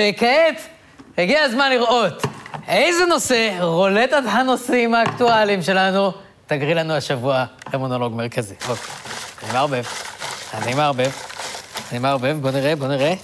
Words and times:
וכעת 0.00 0.60
הגיע 1.18 1.42
הזמן 1.42 1.70
לראות 1.70 2.22
איזה 2.68 3.06
נושא 3.06 3.58
רולטת 3.60 4.22
הנושאים 4.26 4.94
האקטואליים 4.94 5.62
שלנו 5.62 6.12
תגרי 6.46 6.74
לנו 6.74 6.94
השבוע 6.94 7.44
למונולוג 7.74 8.14
מרכזי. 8.14 8.54
אוקיי, 8.68 8.84
אני 9.42 9.52
מערבב, 9.52 9.84
אני 10.62 10.74
מערבב, 10.74 11.10
אני 11.90 11.98
מערבב, 11.98 12.36
בוא 12.40 12.50
נראה, 12.50 12.76
בוא 12.76 12.88
נראה, 12.88 13.14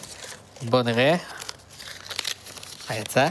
בוא 0.63 0.83
נראה. 0.83 1.15
מה 2.91 2.97
יצא? 2.97 3.29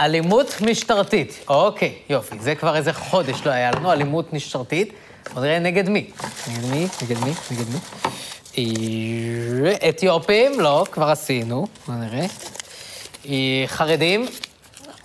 אלימות 0.00 0.60
משטרתית. 0.60 1.44
אוקיי, 1.48 1.94
יופי, 2.08 2.36
זה 2.40 2.54
כבר 2.54 2.76
איזה 2.76 2.92
חודש 2.92 3.46
לא 3.46 3.50
היה 3.50 3.70
לנו, 3.70 3.92
אלימות 3.92 4.32
משטרתית. 4.32 4.92
בוא 5.34 5.42
נראה 5.42 5.58
נגד 5.58 5.88
מי. 5.88 6.10
נגד 6.48 6.64
מי? 6.70 6.86
נגד 7.02 7.18
מי? 7.24 7.32
נגד 7.50 7.68
מי? 7.72 7.78
אתיופים, 9.88 10.60
לא, 10.60 10.84
כבר 10.92 11.08
עשינו, 11.10 11.66
בוא 11.86 11.94
נראה. 11.94 12.26
חרדים, 13.66 14.26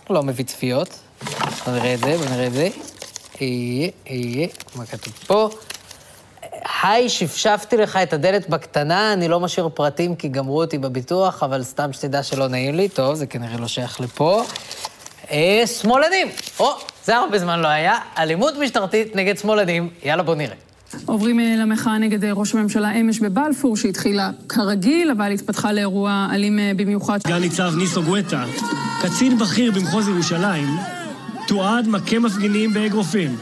לא 0.10 0.24
מביא 0.24 0.46
צפיות. 0.46 1.00
בוא 1.66 1.74
נראה 1.74 1.94
את 1.94 2.00
זה, 2.00 2.18
בוא 2.18 2.26
נראה 2.26 2.48
את 2.48 2.54
זה. 2.54 2.70
מה 4.76 4.86
כתוב 4.86 5.14
פה? 5.28 5.50
היי, 6.84 7.10
שפשפתי 7.10 7.78
לך 7.78 7.96
את 8.04 8.14
הדלת 8.14 8.50
בקטנה, 8.50 9.14
אני 9.14 9.28
לא 9.28 9.40
משאיר 9.40 9.70
פרטים 9.74 10.16
כי 10.16 10.28
גמרו 10.28 10.62
אותי 10.62 10.78
בביטוח, 10.78 11.44
אבל 11.44 11.64
סתם 11.64 11.94
שתדע 11.94 12.24
שלא 12.24 12.48
נעים 12.48 12.76
לי. 12.76 12.90
טוב, 12.90 13.16
זה 13.16 13.26
כנראה 13.26 13.58
לא 13.58 13.68
שייך 13.68 14.02
לפה. 14.02 14.44
אה, 15.32 15.64
שמאלנים. 15.68 16.28
או, 16.60 16.72
זה 17.06 17.18
הרבה 17.18 17.40
זמן 17.40 17.60
לא 17.60 17.68
היה. 17.68 18.00
אלימות 18.18 18.54
משטרתית 18.58 19.16
נגד 19.16 19.38
שמאלנים. 19.38 19.90
יאללה, 20.04 20.24
בוא 20.24 20.36
נראה. 20.36 20.71
עוברים 21.06 21.40
אה, 21.40 21.56
למחאה 21.58 21.98
נגד 21.98 22.24
אה, 22.24 22.34
ראש 22.34 22.56
הממשלה 22.56 22.92
אמש 22.92 23.20
בבלפור, 23.20 23.78
שהתחילה 23.78 24.32
כרגיל, 24.50 25.12
אבל 25.12 25.32
התפתחה 25.32 25.72
לאירוע 25.72 26.28
אלים 26.32 26.60
אה, 26.60 26.72
במיוחד. 26.76 27.20
סגן 27.24 27.38
ניצב 27.38 27.74
ניסו 27.78 28.04
גואטה, 28.04 28.44
קצין 29.02 29.38
בכיר 29.38 29.72
במחוז 29.72 30.08
ירושלים, 30.08 30.68
תועד 31.48 31.88
מכה 31.88 32.20
מפגינים 32.20 32.74
באגרופים. 32.74 33.36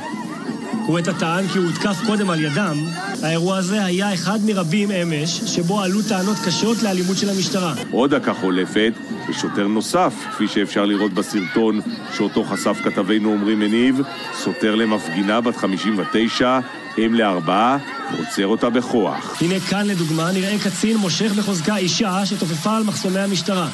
גואטה 0.85 1.13
טען 1.13 1.47
כי 1.47 1.57
הוא 1.57 1.65
הותקף 1.65 1.97
קודם 2.05 2.29
על 2.29 2.39
ידם. 2.39 2.77
האירוע 3.23 3.57
הזה 3.57 3.85
היה 3.85 4.13
אחד 4.13 4.39
מרבים 4.45 4.91
אמש, 4.91 5.41
שבו 5.45 5.81
עלו 5.81 6.01
טענות 6.01 6.37
קשות 6.45 6.83
לאלימות 6.83 7.17
של 7.17 7.29
המשטרה. 7.29 7.73
עוד 7.91 8.15
דקה 8.15 8.33
חולפת, 8.33 8.93
ושוטר 9.29 9.67
נוסף, 9.67 10.13
כפי 10.31 10.47
שאפשר 10.47 10.85
לראות 10.85 11.13
בסרטון 11.13 11.79
שאותו 12.13 12.43
חשף 12.43 12.77
כתבנו 12.83 13.33
עמרי 13.33 13.55
מניב, 13.55 14.01
סוטר 14.33 14.75
למפגינה 14.75 15.41
בת 15.41 15.55
59, 15.55 16.59
אם 16.97 17.13
לארבעה, 17.13 17.77
עוצר 18.17 18.47
אותה 18.47 18.69
בכוח. 18.69 19.41
הנה 19.41 19.59
כאן 19.59 19.87
לדוגמה 19.87 20.31
נראה 20.31 20.55
קצין 20.63 20.97
מושך 20.97 21.31
בחוזקה 21.31 21.77
אישה 21.77 22.25
שתופפה 22.25 22.77
על 22.77 22.83
מחסומי 22.83 23.19
המשטרה. 23.19 23.67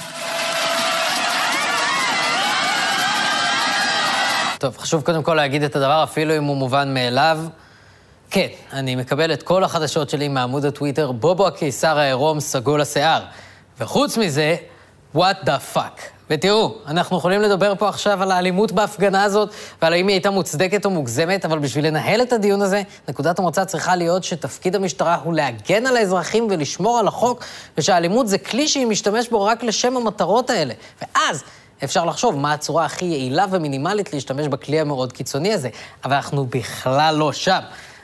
טוב, 4.59 4.77
חשוב 4.77 5.01
קודם 5.01 5.23
כל 5.23 5.33
להגיד 5.33 5.63
את 5.63 5.75
הדבר, 5.75 6.03
אפילו 6.03 6.37
אם 6.37 6.43
הוא 6.43 6.57
מובן 6.57 6.93
מאליו. 6.93 7.39
כן, 8.29 8.47
אני 8.73 8.95
מקבל 8.95 9.33
את 9.33 9.43
כל 9.43 9.63
החדשות 9.63 10.09
שלי 10.09 10.27
מעמוד 10.27 10.65
הטוויטר, 10.65 11.11
בובו 11.11 11.47
הקיסר 11.47 11.99
העירום 11.99 12.39
סגול 12.39 12.81
השיער. 12.81 13.21
וחוץ 13.79 14.17
מזה, 14.17 14.55
what 15.15 15.45
the 15.45 15.75
fuck. 15.75 16.15
ותראו, 16.29 16.75
אנחנו 16.87 17.17
יכולים 17.17 17.41
לדבר 17.41 17.73
פה 17.75 17.89
עכשיו 17.89 18.23
על 18.23 18.31
האלימות 18.31 18.71
בהפגנה 18.71 19.23
הזאת, 19.23 19.49
ועל 19.81 19.93
האם 19.93 20.07
היא 20.07 20.13
הייתה 20.13 20.29
מוצדקת 20.29 20.85
או 20.85 20.89
מוגזמת, 20.89 21.45
אבל 21.45 21.59
בשביל 21.59 21.87
לנהל 21.87 22.21
את 22.21 22.33
הדיון 22.33 22.61
הזה, 22.61 22.81
נקודת 23.07 23.39
המוצא 23.39 23.65
צריכה 23.65 23.95
להיות 23.95 24.23
שתפקיד 24.23 24.75
המשטרה 24.75 25.15
הוא 25.23 25.33
להגן 25.33 25.85
על 25.85 25.97
האזרחים 25.97 26.47
ולשמור 26.49 26.99
על 26.99 27.07
החוק, 27.07 27.43
ושהאלימות 27.77 28.27
זה 28.27 28.37
כלי 28.37 28.67
שהיא 28.67 28.87
משתמש 28.87 29.29
בו 29.29 29.43
רק 29.43 29.63
לשם 29.63 29.97
המטרות 29.97 30.49
האלה. 30.49 30.73
ואז 31.01 31.43
אפשר 31.83 32.05
לחשוב 32.05 32.35
מה 32.35 32.53
הצורה 32.53 32.85
הכי 32.85 33.05
יעילה 33.05 33.45
ומינימלית 33.51 34.13
להשתמש 34.13 34.47
בכלי 34.47 34.79
המאוד 34.79 35.13
קיצוני 35.13 35.53
הזה, 35.53 35.69
אבל 36.05 36.13
אנחנו 36.13 36.45
בכלל 36.45 37.15
לא 37.15 37.33
שם. 37.33 37.59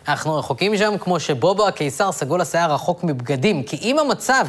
אנחנו 0.08 0.36
רחוקים 0.36 0.78
שם 0.78 0.98
כמו 0.98 1.20
שבובו 1.20 1.68
הקיסר 1.68 2.12
סגול 2.12 2.42
השיער 2.42 2.74
רחוק 2.74 3.04
מבגדים, 3.04 3.64
כי 3.64 3.78
אם 3.82 4.00
המצב 4.00 4.46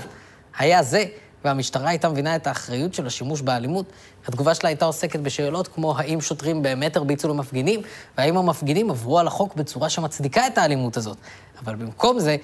היה 0.58 0.82
זה, 0.82 1.04
והמשטרה 1.44 1.88
הייתה 1.88 2.08
מבינה 2.08 2.36
את 2.36 2.46
האחריות 2.46 2.94
של 2.94 3.06
השימוש 3.06 3.40
באלימות, 3.40 3.86
התגובה 4.28 4.54
שלה 4.54 4.68
הייתה 4.68 4.84
עוסקת 4.84 5.20
בשאלות 5.20 5.68
כמו 5.68 5.98
האם 5.98 6.20
שוטרים 6.20 6.62
באמת 6.62 6.96
הרביצו 6.96 7.28
למפגינים, 7.28 7.82
והאם 8.18 8.36
המפגינים 8.36 8.90
עברו 8.90 9.18
על 9.18 9.26
החוק 9.26 9.54
בצורה 9.54 9.90
שמצדיקה 9.90 10.46
את 10.46 10.58
האלימות 10.58 10.96
הזאת. 10.96 11.16
אבל 11.64 11.74
במקום 11.74 12.18
זה, 12.18 12.36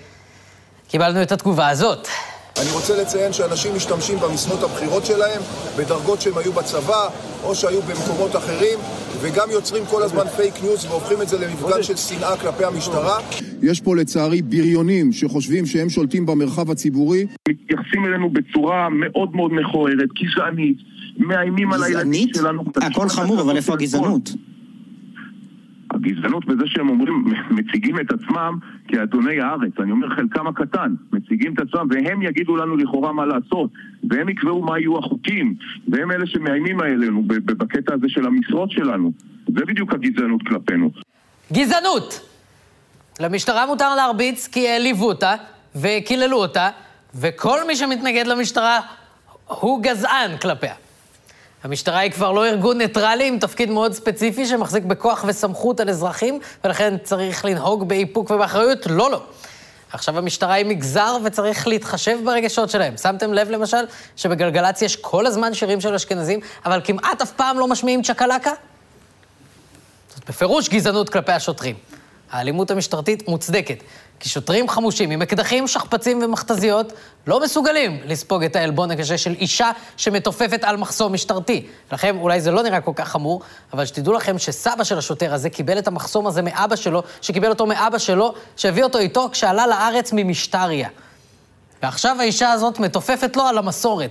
קיבלנו 0.88 1.22
את 1.22 1.32
התגובה 1.32 1.68
הזאת. 1.68 2.08
אני 2.60 2.70
רוצה 2.70 3.02
לציין 3.02 3.32
שאנשים 3.32 3.76
משתמשים 3.76 4.20
במשרות 4.20 4.62
הבכירות 4.62 5.06
שלהם, 5.06 5.42
בדרגות 5.76 6.20
שהם 6.20 6.38
היו 6.38 6.52
בצבא, 6.52 7.08
או 7.42 7.54
שהיו 7.54 7.82
במקומות 7.82 8.36
אחרים, 8.36 8.78
וגם 9.22 9.48
יוצרים 9.50 9.84
כל 9.86 10.02
הזמן 10.02 10.24
פייק 10.36 10.54
ניוז 10.62 10.84
והופכים 10.84 11.22
את 11.22 11.28
זה 11.28 11.38
למפגן 11.38 11.82
של 11.82 11.96
שנאה 11.96 12.36
כלפי 12.36 12.64
המשטרה. 12.64 13.18
יש 13.62 13.80
פה 13.80 13.96
לצערי 13.96 14.42
בריונים 14.42 15.12
שחושבים 15.12 15.66
שהם 15.66 15.88
שולטים 15.88 16.26
במרחב 16.26 16.70
הציבורי. 16.70 17.26
מתייחסים 17.48 18.04
אלינו 18.04 18.30
בצורה 18.30 18.88
מאוד 18.88 19.36
מאוד 19.36 19.52
מכוערת, 19.52 20.08
גזענית, 20.22 20.78
מאיימים 21.18 21.72
על 21.72 21.82
הילדים 21.82 22.28
שלנו. 22.34 22.64
הכל 22.76 23.08
חמור, 23.08 23.40
אבל 23.40 23.56
איפה 23.56 23.72
הגזענות? 23.72 24.30
הגזענות 25.98 26.46
בזה 26.46 26.66
שהם 26.66 26.88
אומרים, 26.88 27.24
מציגים 27.56 28.00
את 28.00 28.12
עצמם 28.12 28.58
כאדוני 28.88 29.40
הארץ. 29.40 29.72
אני 29.78 29.90
אומר 29.90 30.08
חלקם 30.16 30.46
הקטן, 30.46 30.94
מציגים 31.12 31.54
את 31.54 31.60
עצמם 31.60 31.88
והם 31.90 32.22
יגידו 32.22 32.56
לנו 32.56 32.76
לכאורה 32.76 33.12
מה 33.12 33.26
לעשות 33.26 33.70
והם 34.10 34.28
יקבעו 34.28 34.62
מה 34.62 34.78
יהיו 34.78 34.98
החוקים 34.98 35.54
והם 35.88 36.10
אלה 36.10 36.26
שמאיימים 36.26 36.80
עלינו 36.80 37.22
בקטע 37.26 37.94
הזה 37.94 38.06
של 38.08 38.26
המשרות 38.26 38.70
שלנו. 38.70 39.12
זה 39.46 39.64
בדיוק 39.64 39.94
הגזענות 39.94 40.42
כלפינו. 40.48 40.90
גזענות! 41.52 42.20
למשטרה 43.20 43.66
מותר 43.66 43.94
להרביץ 43.94 44.48
כי 44.48 44.68
העליבו 44.68 45.06
אותה 45.08 45.34
וקיללו 45.76 46.36
אותה 46.36 46.68
וכל 47.14 47.58
מי 47.66 47.76
שמתנגד 47.76 48.26
למשטרה 48.26 48.80
הוא 49.46 49.82
גזען 49.82 50.36
כלפיה. 50.42 50.74
המשטרה 51.64 51.98
היא 51.98 52.10
כבר 52.12 52.32
לא 52.32 52.46
ארגון 52.46 52.78
ניטרלי 52.78 53.28
עם 53.28 53.38
תפקיד 53.38 53.70
מאוד 53.70 53.92
ספציפי 53.92 54.46
שמחזיק 54.46 54.84
בכוח 54.84 55.24
וסמכות 55.28 55.80
על 55.80 55.88
אזרחים, 55.88 56.40
ולכן 56.64 56.96
צריך 57.04 57.44
לנהוג 57.44 57.88
באיפוק 57.88 58.30
ובאחריות? 58.30 58.86
לא, 58.86 59.10
לא. 59.10 59.22
עכשיו 59.92 60.18
המשטרה 60.18 60.54
היא 60.54 60.66
מגזר 60.66 61.16
וצריך 61.24 61.68
להתחשב 61.68 62.18
ברגשות 62.24 62.70
שלהם. 62.70 62.96
שמתם 62.96 63.34
לב 63.34 63.50
למשל 63.50 63.84
שבגלגלצ 64.16 64.82
יש 64.82 64.96
כל 64.96 65.26
הזמן 65.26 65.54
שירים 65.54 65.80
של 65.80 65.94
אשכנזים, 65.94 66.40
אבל 66.64 66.80
כמעט 66.84 67.22
אף 67.22 67.32
פעם 67.32 67.58
לא 67.58 67.66
משמיעים 67.66 68.02
צ'קלקה? 68.02 68.52
זאת 70.14 70.28
בפירוש 70.28 70.68
גזענות 70.68 71.08
כלפי 71.10 71.32
השוטרים. 71.32 71.76
האלימות 72.30 72.70
המשטרתית 72.70 73.28
מוצדקת, 73.28 73.82
כי 74.20 74.28
שוטרים 74.28 74.68
חמושים 74.68 75.10
עם 75.10 75.22
אקדחים, 75.22 75.68
שכפ"צים 75.68 76.22
ומכתזיות 76.22 76.92
לא 77.26 77.40
מסוגלים 77.40 78.00
לספוג 78.04 78.44
את 78.44 78.56
העלבון 78.56 78.90
הקשה 78.90 79.18
של 79.18 79.34
אישה 79.34 79.70
שמתופפת 79.96 80.64
על 80.64 80.76
מחסום 80.76 81.12
משטרתי. 81.12 81.66
לכם 81.92 82.16
אולי 82.20 82.40
זה 82.40 82.50
לא 82.50 82.62
נראה 82.62 82.80
כל 82.80 82.92
כך 82.94 83.08
חמור, 83.08 83.40
אבל 83.72 83.86
שתדעו 83.86 84.12
לכם 84.12 84.38
שסבא 84.38 84.84
של 84.84 84.98
השוטר 84.98 85.34
הזה 85.34 85.50
קיבל 85.50 85.78
את 85.78 85.88
המחסום 85.88 86.26
הזה 86.26 86.42
מאבא 86.42 86.76
שלו, 86.76 87.02
שקיבל 87.20 87.48
אותו 87.48 87.66
מאבא 87.66 87.98
שלו, 87.98 88.34
שהביא 88.56 88.84
אותו 88.84 88.98
איתו 88.98 89.28
כשעלה 89.32 89.66
לארץ 89.66 90.10
ממשטריה. 90.12 90.88
ועכשיו 91.82 92.16
האישה 92.20 92.52
הזאת 92.52 92.78
מתופפת 92.78 93.36
לו 93.36 93.42
על 93.42 93.58
המסורת. 93.58 94.10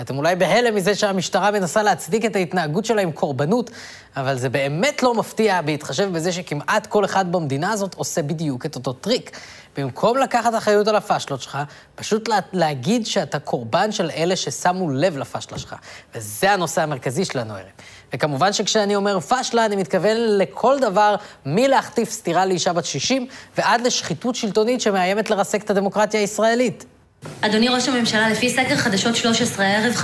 אתם 0.00 0.18
אולי 0.18 0.36
בהלם 0.36 0.74
מזה 0.74 0.94
שהמשטרה 0.94 1.50
מנסה 1.50 1.82
להצדיק 1.82 2.24
את 2.24 2.36
ההתנהגות 2.36 2.84
שלה 2.84 3.02
עם 3.02 3.12
קורבנות, 3.12 3.70
אבל 4.16 4.38
זה 4.38 4.48
באמת 4.48 5.02
לא 5.02 5.14
מפתיע 5.14 5.62
בהתחשב 5.62 6.12
בזה 6.12 6.32
שכמעט 6.32 6.86
כל 6.86 7.04
אחד 7.04 7.32
במדינה 7.32 7.72
הזאת 7.72 7.94
עושה 7.94 8.22
בדיוק 8.22 8.66
את 8.66 8.74
אותו 8.74 8.92
טריק. 8.92 9.30
במקום 9.76 10.16
לקחת 10.16 10.54
אחריות 10.54 10.88
על 10.88 10.96
הפשלות 10.96 11.42
שלך, 11.42 11.58
פשוט 11.94 12.28
לה, 12.28 12.38
להגיד 12.52 13.06
שאתה 13.06 13.38
קורבן 13.38 13.92
של 13.92 14.10
אלה 14.10 14.36
ששמו 14.36 14.90
לב 14.90 15.16
לפשלה 15.16 15.58
שלך. 15.58 15.76
וזה 16.14 16.52
הנושא 16.52 16.82
המרכזי 16.82 17.24
שלנו 17.24 17.54
הערב. 17.54 17.68
וכמובן 18.14 18.52
שכשאני 18.52 18.96
אומר 18.96 19.20
פשלה, 19.20 19.66
אני 19.66 19.76
מתכוון 19.76 20.16
לכל 20.16 20.78
דבר, 20.80 21.14
מלהחטיף 21.46 22.10
סטירה 22.10 22.46
לאישה 22.46 22.72
בת 22.72 22.84
60 22.84 23.26
ועד 23.58 23.80
לשחיתות 23.80 24.34
שלטונית 24.34 24.80
שמאיימת 24.80 25.30
לרסק 25.30 25.62
את 25.64 25.70
הדמוקרטיה 25.70 26.20
הישראלית. 26.20 26.84
אדוני 27.40 27.68
ראש 27.68 27.88
הממשלה, 27.88 28.30
לפי 28.30 28.50
סקר 28.50 28.76
חדשות 28.76 29.16
13 29.16 29.66
הערב, 29.66 29.94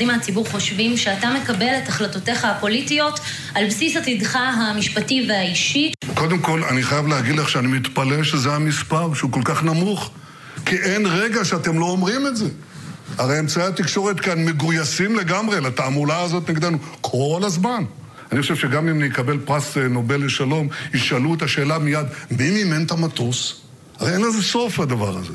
50% 0.00 0.04
מהציבור 0.04 0.46
חושבים 0.46 0.96
שאתה 0.96 1.30
מקבל 1.42 1.78
את 1.82 1.88
החלטותיך 1.88 2.44
הפוליטיות 2.44 3.20
על 3.54 3.66
בסיס 3.66 3.96
עתידך 3.96 4.36
המשפטי 4.36 5.26
והאישי. 5.28 5.92
קודם 6.14 6.38
כל, 6.38 6.64
אני 6.64 6.82
חייב 6.82 7.06
להגיד 7.06 7.36
לך 7.36 7.48
שאני 7.48 7.66
מתפלא 7.66 8.22
שזה 8.22 8.52
המספר, 8.52 9.14
שהוא 9.14 9.32
כל 9.32 9.40
כך 9.44 9.64
נמוך. 9.64 10.10
כי 10.66 10.76
אין 10.76 11.06
רגע 11.06 11.44
שאתם 11.44 11.78
לא 11.78 11.84
אומרים 11.84 12.26
את 12.26 12.36
זה. 12.36 12.48
הרי 13.18 13.40
אמצעי 13.40 13.66
התקשורת 13.66 14.20
כאן 14.20 14.44
מגויסים 14.44 15.16
לגמרי 15.16 15.60
לתעמולה 15.60 16.20
הזאת 16.20 16.50
נגדנו 16.50 16.78
כל 17.00 17.40
הזמן. 17.44 17.84
אני 18.32 18.42
חושב 18.42 18.56
שגם 18.56 18.88
אם 18.88 19.02
נקבל 19.02 19.38
פרס 19.44 19.76
נובל 19.76 20.24
לשלום, 20.24 20.68
ישאלו 20.94 21.34
את 21.34 21.42
השאלה 21.42 21.78
מיד, 21.78 22.06
מי 22.30 22.50
מימן 22.50 22.84
את 22.84 22.90
המטוס? 22.90 23.60
הרי 23.98 24.12
אין 24.12 24.20
לזה 24.20 24.42
סוף 24.42 24.78
לדבר 24.78 25.18
הזה. 25.18 25.32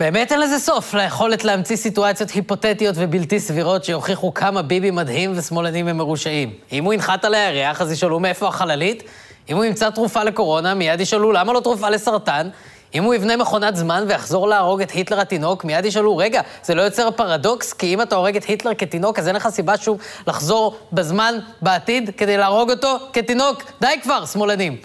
באמת 0.00 0.32
אין 0.32 0.40
לזה 0.40 0.58
סוף, 0.58 0.94
ליכולת 0.94 1.44
להמציא 1.44 1.76
סיטואציות 1.76 2.30
היפותטיות 2.30 2.94
ובלתי 2.98 3.40
סבירות 3.40 3.84
שיוכיחו 3.84 4.34
כמה 4.34 4.62
ביבי 4.62 4.90
מדהים 4.90 5.32
ושמאלנים 5.36 5.88
הם 5.88 5.96
מרושעים. 5.96 6.52
אם 6.72 6.84
הוא 6.84 6.94
ינחת 6.94 7.24
על 7.24 7.34
הירח, 7.34 7.80
אז 7.80 7.92
ישאלו 7.92 8.20
מאיפה 8.20 8.48
החללית? 8.48 9.02
אם 9.50 9.56
הוא 9.56 9.64
ימצא 9.64 9.90
תרופה 9.90 10.24
לקורונה, 10.24 10.74
מיד 10.74 11.00
ישאלו 11.00 11.32
למה 11.32 11.52
לא 11.52 11.60
תרופה 11.60 11.90
לסרטן? 11.90 12.48
אם 12.94 13.04
הוא 13.04 13.14
יבנה 13.14 13.36
מכונת 13.36 13.76
זמן 13.76 14.04
ויחזור 14.08 14.48
להרוג 14.48 14.82
את 14.82 14.90
היטלר 14.90 15.20
התינוק, 15.20 15.64
מיד 15.64 15.84
ישאלו, 15.84 16.16
רגע, 16.16 16.40
זה 16.62 16.74
לא 16.74 16.82
יוצר 16.82 17.10
פרדוקס? 17.10 17.72
כי 17.72 17.94
אם 17.94 18.02
אתה 18.02 18.16
הורג 18.16 18.36
את 18.36 18.44
היטלר 18.44 18.74
כתינוק, 18.74 19.18
אז 19.18 19.28
אין 19.28 19.36
לך 19.36 19.48
סיבה 19.48 19.76
שוב 19.76 19.98
לחזור 20.26 20.76
בזמן, 20.92 21.34
בעתיד, 21.62 22.10
כדי 22.16 22.36
להרוג 22.36 22.70
אותו 22.70 22.98
כתינוק? 23.12 23.62
די 23.80 23.94
כבר, 24.02 24.26
שמאלנים. 24.26 24.76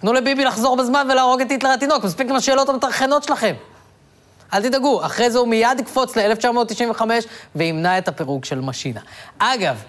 תנו 0.00 0.12
לביבי 0.12 0.44
לחזור 0.44 0.76
בזמן 0.76 1.06
ולהרוג 1.10 1.40
את 1.40 1.50
היטלר 1.50 1.70
התינוק, 1.70 2.04
מספיק 2.04 2.30
עם 2.30 2.36
השאלות 2.36 2.68
המטרחנות 2.68 3.22
שלכם. 3.22 3.54
אל 4.52 4.62
תדאגו, 4.62 5.06
אחרי 5.06 5.30
זה 5.30 5.38
הוא 5.38 5.48
מיד 5.48 5.80
יקפוץ 5.80 6.16
ל-1995 6.16 7.02
וימנע 7.56 7.98
את 7.98 8.08
הפירוק 8.08 8.44
של 8.44 8.60
משינה. 8.60 9.00
אגב, 9.38 9.82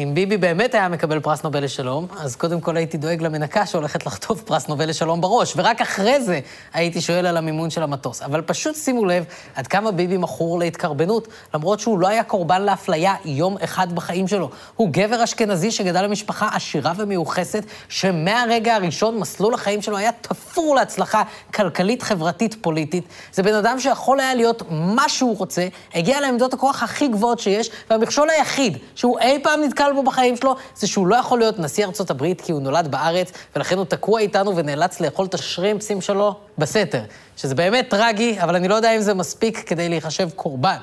אם 0.00 0.10
ביבי 0.14 0.36
באמת 0.36 0.74
היה 0.74 0.88
מקבל 0.88 1.20
פרס 1.20 1.42
נובל 1.42 1.64
לשלום, 1.64 2.06
אז 2.20 2.36
קודם 2.36 2.60
כל 2.60 2.76
הייתי 2.76 2.96
דואג 2.96 3.22
למנקה 3.22 3.66
שהולכת 3.66 4.06
לחטוף 4.06 4.42
פרס 4.42 4.68
נובל 4.68 4.88
לשלום 4.88 5.20
בראש, 5.20 5.54
ורק 5.56 5.80
אחרי 5.80 6.20
זה 6.20 6.40
הייתי 6.72 7.00
שואל 7.00 7.26
על 7.26 7.36
המימון 7.36 7.70
של 7.70 7.82
המטוס. 7.82 8.22
אבל 8.22 8.42
פשוט 8.42 8.76
שימו 8.76 9.04
לב 9.04 9.24
עד 9.54 9.66
כמה 9.66 9.92
ביבי 9.92 10.16
מכור 10.16 10.58
להתקרבנות, 10.58 11.28
למרות 11.54 11.80
שהוא 11.80 11.98
לא 11.98 12.08
היה 12.08 12.24
קורבן 12.24 12.62
לאפליה 12.62 13.14
יום 13.24 13.56
אחד 13.64 13.92
בחיים 13.92 14.28
שלו. 14.28 14.50
הוא 14.76 14.88
גבר 14.90 15.24
אשכנזי 15.24 15.70
שגדל 15.70 16.02
למשפחה 16.02 16.48
עשירה 16.52 16.92
ומיוחסת, 16.96 17.64
שמהרגע 17.88 18.74
הראשון 18.74 19.18
מסלול 19.18 19.54
החיים 19.54 19.82
שלו 19.82 19.96
היה 19.96 20.10
תפור 20.20 20.74
להצלחה 20.74 21.22
כלכלית, 21.54 22.02
חברתית, 22.02 22.56
פוליטית. 22.60 23.04
זה 23.32 23.42
בן 23.42 23.54
אדם 23.54 23.80
שיכול 23.80 24.20
היה 24.20 24.34
להיות 24.34 24.62
מה 24.70 25.08
שהוא 25.08 25.38
רוצה, 25.38 25.66
הגיע 25.94 26.20
לעמדות 26.20 26.54
הכוח 26.54 26.82
הכי 26.82 27.08
גבוהות 27.08 27.38
שיש, 27.38 27.70
והמכשול 27.90 28.30
היחיד 28.30 28.78
שהוא 28.94 29.18
אי 29.18 29.38
פעם 29.42 29.60
נתקל 29.62 29.83
נתקל 29.84 29.94
בו 29.94 30.02
בחיים 30.02 30.36
שלו, 30.36 30.56
זה 30.76 30.86
שהוא 30.86 31.06
לא 31.06 31.16
יכול 31.16 31.38
להיות 31.38 31.58
נשיא 31.58 31.86
ארצות 31.86 32.10
הברית 32.10 32.40
כי 32.40 32.52
הוא 32.52 32.60
נולד 32.60 32.90
בארץ, 32.90 33.32
ולכן 33.56 33.78
הוא 33.78 33.84
תקוע 33.84 34.20
איתנו 34.20 34.56
ונאלץ 34.56 35.00
לאכול 35.00 35.26
את 35.26 35.34
השרימפסים 35.34 36.00
שלו 36.00 36.34
בסתר. 36.58 37.02
שזה 37.36 37.54
באמת 37.54 37.90
טרגי, 37.90 38.40
אבל 38.40 38.56
אני 38.56 38.68
לא 38.68 38.74
יודע 38.74 38.96
אם 38.96 39.00
זה 39.00 39.14
מספיק 39.14 39.68
כדי 39.68 39.88
להיחשב 39.88 40.28
קורבן. 40.36 40.76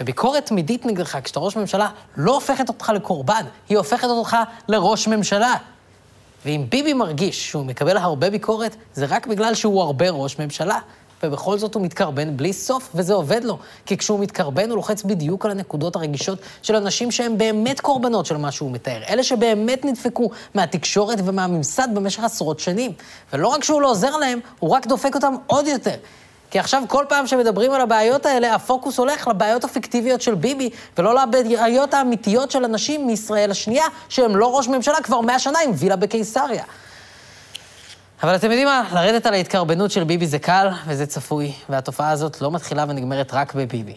וביקורת 0.00 0.46
תמידית 0.46 0.86
נגדך, 0.86 1.18
כשאתה 1.24 1.40
ראש 1.40 1.56
ממשלה, 1.56 1.88
לא 2.16 2.34
הופכת 2.34 2.68
אותך 2.68 2.92
לקורבן, 2.94 3.44
היא 3.68 3.78
הופכת 3.78 4.08
אותך 4.08 4.36
לראש 4.68 5.08
ממשלה. 5.08 5.54
ואם 6.44 6.64
ביבי 6.68 6.92
מרגיש 6.92 7.50
שהוא 7.50 7.66
מקבל 7.66 7.96
הרבה 7.96 8.30
ביקורת, 8.30 8.76
זה 8.94 9.06
רק 9.08 9.26
בגלל 9.26 9.54
שהוא 9.54 9.82
הרבה 9.82 10.10
ראש 10.10 10.38
ממשלה. 10.38 10.78
ובכל 11.22 11.58
זאת 11.58 11.74
הוא 11.74 11.82
מתקרבן 11.82 12.36
בלי 12.36 12.52
סוף, 12.52 12.90
וזה 12.94 13.14
עובד 13.14 13.44
לו. 13.44 13.58
כי 13.86 13.96
כשהוא 13.96 14.20
מתקרבן, 14.20 14.68
הוא 14.68 14.76
לוחץ 14.76 15.02
בדיוק 15.02 15.44
על 15.44 15.50
הנקודות 15.50 15.96
הרגישות 15.96 16.38
של 16.62 16.76
אנשים 16.76 17.10
שהם 17.10 17.38
באמת 17.38 17.80
קורבנות 17.80 18.26
של 18.26 18.36
מה 18.36 18.52
שהוא 18.52 18.70
מתאר. 18.70 19.02
אלה 19.08 19.22
שבאמת 19.22 19.84
נדפקו 19.84 20.30
מהתקשורת 20.54 21.18
ומהממסד 21.24 21.88
במשך 21.94 22.24
עשרות 22.24 22.60
שנים. 22.60 22.92
ולא 23.32 23.48
רק 23.48 23.64
שהוא 23.64 23.82
לא 23.82 23.90
עוזר 23.90 24.16
להם, 24.16 24.40
הוא 24.58 24.70
רק 24.70 24.86
דופק 24.86 25.14
אותם 25.14 25.34
עוד 25.46 25.66
יותר. 25.66 25.96
כי 26.50 26.58
עכשיו 26.58 26.82
כל 26.88 27.04
פעם 27.08 27.26
שמדברים 27.26 27.72
על 27.72 27.80
הבעיות 27.80 28.26
האלה, 28.26 28.54
הפוקוס 28.54 28.98
הולך 28.98 29.28
לבעיות 29.28 29.64
הפיקטיביות 29.64 30.22
של 30.22 30.34
ביבי, 30.34 30.70
ולא 30.98 31.14
לבעיות 31.14 31.94
האמיתיות 31.94 32.50
של 32.50 32.64
אנשים 32.64 33.06
מישראל 33.06 33.50
השנייה, 33.50 33.84
שהם 34.08 34.36
לא 34.36 34.56
ראש 34.56 34.68
ממשלה 34.68 35.00
כבר 35.02 35.20
מאה 35.20 35.38
שנה 35.38 35.58
עם 35.64 35.70
וילה 35.74 35.96
בקיסריה. 35.96 36.64
אבל 38.22 38.34
אתם 38.36 38.46
יודעים 38.46 38.66
מה? 38.66 38.82
לרדת 38.94 39.26
על 39.26 39.34
ההתקרבנות 39.34 39.90
של 39.90 40.04
ביבי 40.04 40.26
זה 40.26 40.38
קל 40.38 40.68
וזה 40.86 41.06
צפוי, 41.06 41.52
והתופעה 41.68 42.10
הזאת 42.10 42.40
לא 42.40 42.50
מתחילה 42.50 42.84
ונגמרת 42.88 43.34
רק 43.34 43.54
בביבי. 43.54 43.96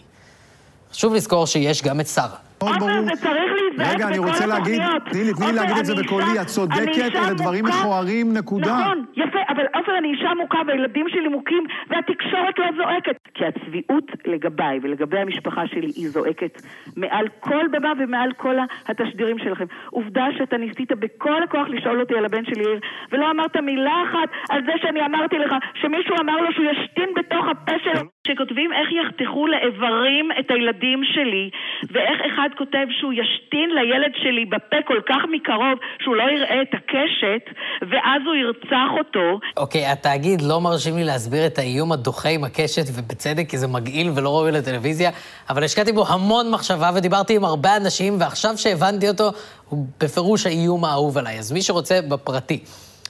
חשוב 0.92 1.14
לזכור 1.14 1.46
שיש 1.46 1.82
גם 1.82 2.00
את 2.00 2.06
שרה. 2.06 2.36
מאוד 2.62 2.78
ברור. 2.78 2.90
זה 3.04 3.10
צריך 3.20 3.52
להיזעק 3.78 3.94
רגע, 3.94 4.08
אני 4.08 4.18
רוצה 4.18 4.46
להגיד, 4.46 4.82
תני 5.10 5.24
לי, 5.24 5.34
תני 5.34 5.46
לי 5.46 5.52
להגיד 5.52 5.76
את 5.76 5.86
זה 5.86 5.94
בקולי, 5.94 6.40
את 6.40 6.46
צודקת, 6.46 7.10
אלה 7.14 7.34
דברים 7.34 7.64
מכוערים, 7.64 8.32
נקודה. 8.32 8.78
נכון, 8.78 9.04
יפה, 9.16 9.29
אבל 9.48 9.64
עופר, 9.74 9.98
אני 9.98 10.08
אישה 10.12 10.34
מוכה 10.34 10.58
והילדים 10.66 11.08
שלי 11.08 11.28
מוכים, 11.28 11.64
והתקשורת 11.88 12.58
לא 12.58 12.66
זועקת. 12.76 13.16
כי 13.34 13.44
הצביעות 13.46 14.04
לגביי 14.26 14.78
ולגבי 14.82 15.18
המשפחה 15.18 15.66
שלי 15.66 15.86
היא 15.96 16.08
זועקת 16.08 16.62
מעל 16.96 17.28
כל 17.40 17.66
במה 17.70 17.92
ומעל 17.98 18.32
כל 18.32 18.56
התשדירים 18.86 19.38
שלכם. 19.38 19.64
עובדה 19.90 20.26
שאתה 20.38 20.56
ניסית 20.56 20.92
בכל 20.92 21.42
הכוח 21.42 21.68
לשאול 21.68 22.00
אותי 22.00 22.14
על 22.14 22.24
הבן 22.24 22.44
שלי 22.44 22.62
יאיר, 22.62 22.80
ולא 23.12 23.30
אמרת 23.30 23.56
מילה 23.56 24.02
אחת 24.10 24.28
על 24.50 24.62
זה 24.66 24.72
שאני 24.82 25.06
אמרתי 25.06 25.38
לך 25.38 25.54
שמישהו 25.74 26.14
אמר 26.20 26.36
לו 26.36 26.52
שהוא 26.52 26.66
ישתין 26.70 27.08
בתוך 27.16 27.46
הפה 27.48 27.78
שלו. 27.84 28.00
שכותבים 28.26 28.72
איך 28.72 28.88
יחתכו 28.92 29.46
לאיברים 29.46 30.28
את 30.38 30.50
הילדים 30.50 31.04
שלי, 31.04 31.50
ואיך 31.90 32.20
אחד 32.26 32.48
כותב 32.58 32.86
שהוא 32.90 33.12
ישתין 33.12 33.70
לילד 33.74 34.12
שלי 34.14 34.44
בפה 34.44 34.82
כל 34.82 35.00
כך 35.06 35.22
מקרוב, 35.30 35.78
שהוא 36.02 36.16
לא 36.16 36.22
יראה 36.22 36.62
את 36.62 36.74
הקשת, 36.74 37.50
ואז 37.82 38.22
הוא 38.26 38.34
ירצח 38.34 38.90
אותו. 38.98 39.29
אוקיי, 39.56 39.88
okay, 39.88 39.92
התאגיד 39.92 40.42
לא 40.42 40.60
מרשים 40.60 40.96
לי 40.96 41.04
להסביר 41.04 41.46
את 41.46 41.58
האיום 41.58 41.92
הדוחה 41.92 42.28
עם 42.28 42.44
הקשת, 42.44 42.84
ובצדק, 42.92 43.46
כי 43.48 43.58
זה 43.58 43.66
מגעיל 43.66 44.12
ולא 44.14 44.36
ראוי 44.36 44.52
לטלוויזיה, 44.52 45.10
אבל 45.50 45.64
השקעתי 45.64 45.92
בו 45.92 46.06
המון 46.08 46.50
מחשבה 46.50 46.90
ודיברתי 46.94 47.36
עם 47.36 47.44
הרבה 47.44 47.76
אנשים, 47.76 48.16
ועכשיו 48.20 48.58
שהבנתי 48.58 49.08
אותו, 49.08 49.30
הוא 49.68 49.86
בפירוש 50.00 50.46
האיום 50.46 50.84
האהוב 50.84 51.18
עליי. 51.18 51.38
אז 51.38 51.52
מי 51.52 51.62
שרוצה, 51.62 52.00
בפרטי. 52.08 52.64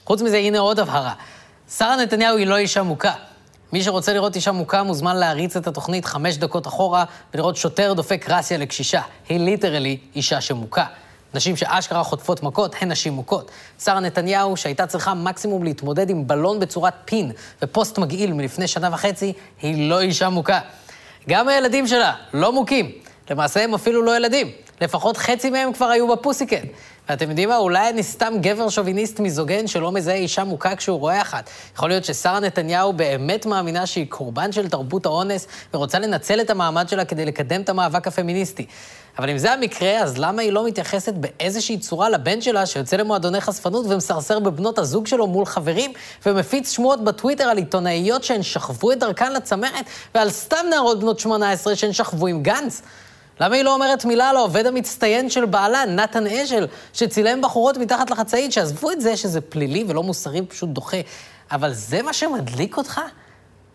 חוץ 0.05 0.21
מזה, 0.21 0.37
הנה 0.37 0.59
עוד 0.59 0.79
הבהרה. 0.79 1.13
שרה 1.77 1.95
נתניהו 1.95 2.37
היא 2.37 2.47
לא 2.47 2.57
אישה 2.57 2.83
מוכה. 2.83 3.13
מי 3.73 3.83
שרוצה 3.83 4.13
לראות 4.13 4.35
אישה 4.35 4.51
מוכה 4.51 4.83
מוזמן 4.83 5.15
להריץ 5.15 5.57
את 5.57 5.67
התוכנית 5.67 6.05
חמש 6.05 6.37
דקות 6.37 6.67
אחורה 6.67 7.03
ולראות 7.33 7.55
שוטר 7.55 7.93
דופק 7.93 8.25
רסיה 8.29 8.57
לקשישה. 8.57 9.01
היא 9.29 9.39
ליטרלי 9.39 9.97
אישה 10.15 10.41
שמוכה. 10.41 10.85
נשים 11.33 11.55
שאשכרה 11.55 12.03
חוטפות 12.03 12.43
מכות 12.43 12.75
הן 12.81 12.91
נשים 12.91 13.13
מוכות. 13.13 13.51
שרה 13.83 13.99
נתניהו, 13.99 14.57
שהייתה 14.57 14.87
צריכה 14.87 15.13
מקסימום 15.13 15.63
להתמודד 15.63 16.09
עם 16.09 16.27
בלון 16.27 16.59
בצורת 16.59 16.93
פין 17.05 17.31
ופוסט 17.61 17.97
מגעיל 17.97 18.33
מלפני 18.33 18.67
שנה 18.67 18.89
וחצי, 18.93 19.33
היא 19.61 19.89
לא 19.89 20.01
אישה 20.01 20.29
מוכה. 20.29 20.59
גם 21.29 21.47
הילדים 21.47 21.87
שלה 21.87 22.13
לא 22.33 22.53
מוכים. 22.53 22.91
למעשה 23.29 23.63
הם 23.63 23.73
אפילו 23.73 24.01
לא 24.01 24.15
ילדים. 24.17 24.51
לפחות 24.81 25.17
חצי 25.17 25.49
מהם 25.49 25.73
כבר 25.73 25.85
היו 25.85 26.07
בפוסיקט. 26.07 26.67
ואתם 27.11 27.29
יודעים 27.29 27.49
מה? 27.49 27.57
אולי 27.57 27.89
אני 27.89 28.03
סתם 28.03 28.33
גבר 28.41 28.69
שוביניסט 28.69 29.19
מיזוגן 29.19 29.67
שלא 29.67 29.91
מזהה 29.91 30.15
אישה 30.15 30.43
מוכה 30.43 30.75
כשהוא 30.75 30.99
רואה 30.99 31.21
אחת. 31.21 31.49
יכול 31.75 31.89
להיות 31.89 32.05
ששרה 32.05 32.39
נתניהו 32.39 32.93
באמת 32.93 33.45
מאמינה 33.45 33.85
שהיא 33.85 34.05
קורבן 34.09 34.51
של 34.51 34.69
תרבות 34.69 35.05
האונס 35.05 35.47
ורוצה 35.73 35.99
לנצל 35.99 36.41
את 36.41 36.49
המעמד 36.49 36.89
שלה 36.89 37.05
כדי 37.05 37.25
לקדם 37.25 37.61
את 37.61 37.69
המאבק 37.69 38.07
הפמיניסטי. 38.07 38.65
אבל 39.19 39.29
אם 39.29 39.37
זה 39.37 39.53
המקרה, 39.53 39.99
אז 39.99 40.17
למה 40.17 40.41
היא 40.41 40.51
לא 40.51 40.67
מתייחסת 40.67 41.13
באיזושהי 41.13 41.77
צורה 41.77 42.09
לבן 42.09 42.41
שלה 42.41 42.65
שיוצא 42.65 42.97
למועדוני 42.97 43.41
חשפנות 43.41 43.85
ומסרסר 43.89 44.39
בבנות 44.39 44.79
הזוג 44.79 45.07
שלו 45.07 45.27
מול 45.27 45.45
חברים, 45.45 45.93
ומפיץ 46.25 46.71
שמועות 46.71 47.03
בטוויטר 47.03 47.43
על 47.43 47.57
עיתונאיות 47.57 48.23
שהן 48.23 48.43
שכבו 48.43 48.91
את 48.91 48.99
דרכן 48.99 49.33
לצמרת, 49.33 49.85
ועל 50.15 50.29
סתם 50.29 50.65
נערות 50.69 50.99
בנות 50.99 51.19
18 51.19 51.75
שהן 51.75 51.93
שכבו 51.93 52.27
עם 52.27 52.43
גנץ? 52.43 52.81
למה 53.41 53.55
היא 53.55 53.63
לא 53.63 53.73
אומרת 53.73 54.05
מילה 54.05 54.29
על 54.29 54.35
העובד 54.35 54.65
המצטיין 54.65 55.29
של 55.29 55.45
בעלה, 55.45 55.85
נתן 55.85 56.27
אשל, 56.27 56.67
שצילם 56.93 57.41
בחורות 57.41 57.77
מתחת 57.77 58.09
לחצאית, 58.09 58.51
שעזבו 58.51 58.91
את 58.91 59.01
זה 59.01 59.17
שזה 59.17 59.41
פלילי 59.41 59.85
ולא 59.87 60.03
מוסרי, 60.03 60.41
פשוט 60.41 60.69
דוחה. 60.69 60.97
אבל 61.51 61.73
זה 61.73 62.01
מה 62.01 62.13
שמדליק 62.13 62.77
אותך? 62.77 63.01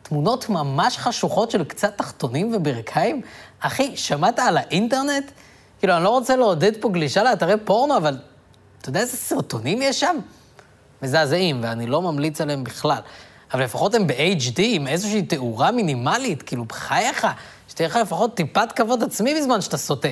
תמונות 0.03 0.49
ממש 0.49 0.99
חשוכות 0.99 1.51
של 1.51 1.65
קצת 1.65 1.99
תחתונים 1.99 2.55
וברכיים? 2.55 3.21
אחי, 3.61 3.97
שמעת 3.97 4.39
על 4.39 4.57
האינטרנט? 4.57 5.31
כאילו, 5.79 5.97
אני 5.97 6.05
לא 6.05 6.09
רוצה 6.09 6.37
לעודד 6.37 6.73
פה 6.81 6.89
גלישה 6.89 7.23
לאתרי 7.23 7.55
פורנו, 7.65 7.97
אבל 7.97 8.19
אתה 8.81 8.89
יודע 8.89 9.01
איזה 9.01 9.17
סרטונים 9.17 9.83
יש 9.83 10.01
שם? 10.01 10.17
מזעזעים, 11.03 11.61
ואני 11.63 11.87
לא 11.87 12.03
ממליץ 12.03 12.41
עליהם 12.41 12.65
בכלל. 12.65 13.01
אבל 13.53 13.65
לפחות 13.65 13.95
הם 13.95 14.07
ב-HD, 14.07 14.59
עם 14.59 14.87
איזושהי 14.87 15.23
תאורה 15.23 15.71
מינימלית, 15.71 16.43
כאילו, 16.43 16.65
בחייך. 16.65 17.27
שתהיה 17.77 17.89
לך 17.89 17.97
לפחות 17.97 18.35
טיפת 18.35 18.73
כבוד 18.73 19.03
עצמי 19.03 19.35
בזמן 19.35 19.61
שאתה 19.61 19.77
סוטה. 19.77 20.09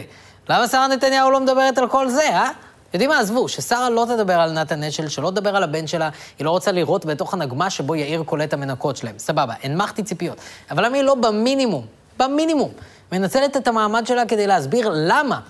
למה 0.49 0.69
שרה 0.69 0.87
נתניהו 0.87 1.31
לא 1.31 1.41
מדברת 1.41 1.79
על 1.79 1.89
כל 1.89 2.09
זה, 2.09 2.29
אה? 2.29 2.51
יודעים 2.95 3.11
מה, 3.11 3.21
עזבו, 3.21 3.49
ששרה 3.49 3.91
לא 3.91 4.07
תדבר 4.09 4.33
על 4.33 4.53
נתן 4.53 4.83
אשל, 4.83 5.09
שלא 5.09 5.31
תדבר 5.31 5.57
על 5.57 5.63
הבן 5.63 5.87
שלה, 5.87 6.11
היא 6.39 6.45
לא 6.45 6.51
רוצה 6.51 6.73
לראות 6.73 7.05
בתוך 7.07 7.35
הנגמ"ש 7.35 7.77
שבו 7.77 7.95
יאיר 7.95 8.23
קולט 8.23 8.53
המנקות 8.53 8.97
שלהם. 8.97 9.19
סבבה, 9.19 9.55
הנמכתי 9.63 10.03
ציפיות. 10.03 10.39
אבל 10.71 10.87
למה 10.87 10.97
היא 10.97 11.05
לא 11.05 11.15
במינימום, 11.15 11.87
במינימום, 12.19 12.71
מנצלת 13.13 13.57
את 13.57 13.69
המעמד 13.69 14.07
שלה 14.07 14.27
כדי 14.27 14.47
להסביר 14.47 14.91
למה 14.95 15.41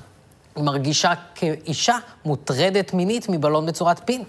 היא 0.57 0.65
מרגישה 0.65 1.13
כאישה 1.35 1.97
מוטרדת 2.25 2.95
מינית 2.95 3.29
מבלון 3.29 3.67
בצורת 3.67 4.01
פין? 4.05 4.25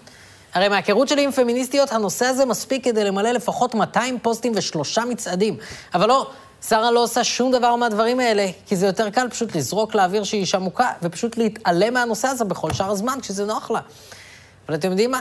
הרי 0.54 0.68
מההיכרות 0.68 1.08
שלי 1.08 1.24
עם 1.24 1.30
פמיניסטיות, 1.30 1.92
הנושא 1.92 2.26
הזה 2.26 2.44
מספיק 2.44 2.84
כדי 2.84 3.04
למלא 3.04 3.30
לפחות 3.30 3.74
200 3.74 4.18
פוסטים 4.18 4.52
ושלושה 4.56 5.04
מצעדים. 5.04 5.56
אבל 5.94 6.08
לא, 6.08 6.30
שרה 6.68 6.90
לא 6.90 7.02
עושה 7.02 7.24
שום 7.24 7.52
דבר 7.52 7.76
מהדברים 7.76 8.20
האלה, 8.20 8.46
כי 8.66 8.76
זה 8.76 8.86
יותר 8.86 9.10
קל 9.10 9.28
פשוט 9.28 9.56
לזרוק 9.56 9.94
לאוויר 9.94 10.24
שהיא 10.24 10.40
אישה 10.40 10.58
מוכה, 10.58 10.90
ופשוט 11.02 11.36
להתעלם 11.36 11.94
מהנושא 11.94 12.28
הזה 12.28 12.44
בכל 12.44 12.72
שאר 12.72 12.90
הזמן, 12.90 13.18
כשזה 13.22 13.44
נוח 13.44 13.70
לה. 13.70 13.80
אבל 14.68 14.74
אתם 14.74 14.90
יודעים 14.90 15.10
מה? 15.10 15.20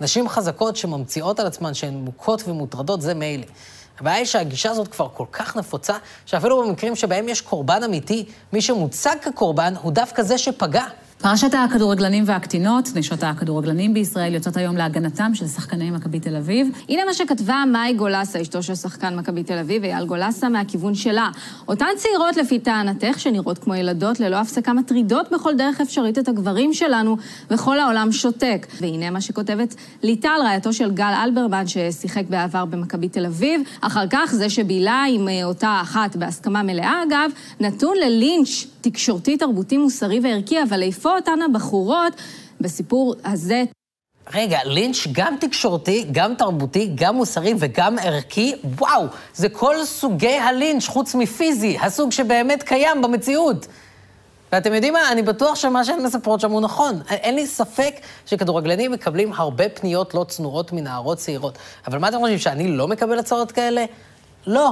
נשים 0.00 0.28
חזקות 0.28 0.76
שממציאות 0.76 1.40
על 1.40 1.46
עצמן 1.46 1.74
שהן 1.74 1.94
מוכות 1.94 2.48
ומוטרדות, 2.48 3.02
זה 3.02 3.14
מילא. 3.14 3.44
הבעיה 4.00 4.16
היא 4.16 4.26
שהגישה 4.26 4.70
הזאת 4.70 4.88
כבר 4.88 5.08
כל 5.14 5.26
כך 5.32 5.56
נפוצה, 5.56 5.94
שאפילו 6.26 6.62
במקרים 6.62 6.96
שבהם 6.96 7.28
יש 7.28 7.40
קורבן 7.40 7.82
אמיתי, 7.82 8.24
מי 8.52 8.62
שמוצג 8.62 9.16
כקורבן 9.22 9.74
הוא 9.82 9.92
דווקא 9.92 10.22
זה 10.22 10.38
שפגע. 10.38 10.84
פרשת 11.22 11.54
הכדורגלנים 11.54 12.24
והקטינות, 12.26 12.88
נשות 12.94 13.22
הכדורגלנים 13.22 13.94
בישראל 13.94 14.34
יוצאות 14.34 14.56
היום 14.56 14.76
להגנתם 14.76 15.34
של 15.34 15.46
שחקני 15.46 15.90
מכבי 15.90 16.20
תל 16.20 16.36
אביב. 16.36 16.68
הנה 16.88 17.04
מה 17.04 17.14
שכתבה 17.14 17.64
מאי 17.72 17.94
גולסה, 17.94 18.42
אשתו 18.42 18.62
של 18.62 18.74
שחקן 18.74 19.16
מכבי 19.16 19.42
תל 19.42 19.58
אביב, 19.58 19.84
אייל 19.84 20.06
גולסה, 20.06 20.48
מהכיוון 20.48 20.94
שלה. 20.94 21.30
אותן 21.68 21.86
צעירות, 21.96 22.36
לפי 22.36 22.58
טענתך, 22.58 23.20
שנראות 23.20 23.58
כמו 23.58 23.74
ילדות, 23.74 24.20
ללא 24.20 24.36
הפסקה 24.36 24.72
מטרידות 24.72 25.32
בכל 25.32 25.54
דרך 25.54 25.80
אפשרית 25.80 26.18
את 26.18 26.28
הגברים 26.28 26.74
שלנו, 26.74 27.16
וכל 27.50 27.78
העולם 27.78 28.12
שותק. 28.12 28.66
והנה 28.80 29.10
מה 29.10 29.20
שכותבת 29.20 29.74
ליטל, 30.02 30.40
רעייתו 30.44 30.72
של 30.72 30.90
גל 30.90 31.12
אלברמן, 31.24 31.66
ששיחק 31.66 32.24
בעבר 32.28 32.64
במכבי 32.64 33.08
תל 33.08 33.26
אביב. 33.26 33.60
אחר 33.80 34.04
כך, 34.10 34.34
זה 34.34 34.50
שבילה 34.50 35.04
עם 35.10 35.28
אה, 35.28 35.44
אותה 35.44 35.78
אחת 35.82 36.16
בהסכמה 36.16 36.62
מלאה, 36.62 37.02
אגב, 37.08 37.30
נתון 37.60 37.94
ללינץ' 38.06 38.75
תקשורתי, 38.90 39.36
תרבותי, 39.36 39.76
מוסרי 39.76 40.20
וערכי, 40.22 40.62
אבל 40.62 40.82
איפה 40.82 41.16
אותן 41.16 41.38
הבחורות 41.42 42.12
בסיפור 42.60 43.14
הזה? 43.24 43.64
רגע, 44.34 44.58
לינץ' 44.64 45.06
גם 45.12 45.36
תקשורתי, 45.40 46.06
גם 46.12 46.34
תרבותי, 46.34 46.90
גם 46.94 47.14
מוסרי 47.16 47.54
וגם 47.58 47.98
ערכי? 47.98 48.54
וואו, 48.78 49.06
זה 49.34 49.48
כל 49.48 49.84
סוגי 49.84 50.38
הלינץ' 50.38 50.88
חוץ 50.88 51.14
מפיזי, 51.14 51.78
הסוג 51.82 52.12
שבאמת 52.12 52.62
קיים 52.62 53.02
במציאות. 53.02 53.66
ואתם 54.52 54.74
יודעים 54.74 54.92
מה? 54.92 55.12
אני 55.12 55.22
בטוח 55.22 55.54
שמה 55.54 55.84
שהן 55.84 56.02
מספרות 56.02 56.40
שם 56.40 56.50
הוא 56.50 56.60
נכון. 56.60 57.00
אין 57.10 57.34
לי 57.34 57.46
ספק 57.46 57.94
שכדורגלנים 58.26 58.92
מקבלים 58.92 59.32
הרבה 59.32 59.68
פניות 59.68 60.14
לא 60.14 60.24
צנועות 60.28 60.72
מנערות 60.72 61.18
צעירות. 61.18 61.58
אבל 61.86 61.98
מה 61.98 62.08
אתם 62.08 62.18
חושבים, 62.18 62.38
שאני 62.38 62.68
לא 62.68 62.88
מקבל 62.88 63.18
הצעות 63.18 63.52
כאלה? 63.52 63.84
לא. 64.46 64.70